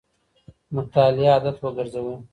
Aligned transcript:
مطالعه 0.75 1.29
عادت 1.33 1.55
وګرځوئ. 1.63 2.15